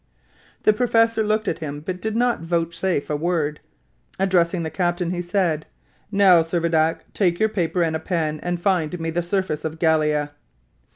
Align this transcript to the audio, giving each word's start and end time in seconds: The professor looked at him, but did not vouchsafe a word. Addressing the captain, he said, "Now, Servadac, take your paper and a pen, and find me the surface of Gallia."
The 0.63 0.73
professor 0.73 1.21
looked 1.21 1.47
at 1.47 1.59
him, 1.59 1.79
but 1.81 2.01
did 2.01 2.15
not 2.15 2.41
vouchsafe 2.41 3.07
a 3.07 3.15
word. 3.15 3.59
Addressing 4.19 4.63
the 4.63 4.71
captain, 4.71 5.11
he 5.11 5.21
said, 5.21 5.67
"Now, 6.11 6.41
Servadac, 6.41 7.01
take 7.13 7.39
your 7.39 7.49
paper 7.49 7.83
and 7.83 7.95
a 7.95 7.99
pen, 7.99 8.39
and 8.41 8.59
find 8.59 8.99
me 8.99 9.11
the 9.11 9.21
surface 9.21 9.63
of 9.63 9.77
Gallia." 9.77 10.31